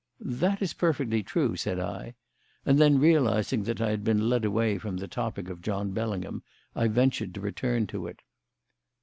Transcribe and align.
"That 0.23 0.63
is 0.63 0.73
perfectly 0.73 1.21
true," 1.21 1.55
said 1.55 1.79
I. 1.79 2.15
And 2.65 2.79
then, 2.79 2.97
realising 2.97 3.61
that 3.65 3.79
I 3.79 3.91
had 3.91 4.03
been 4.03 4.29
led 4.31 4.45
away 4.45 4.79
from 4.79 4.97
the 4.97 5.07
topic 5.07 5.47
of 5.47 5.61
John 5.61 5.91
Bellingham, 5.91 6.41
I 6.75 6.87
ventured 6.87 7.35
to 7.35 7.39
return 7.39 7.85
to 7.85 8.07
it. 8.07 8.23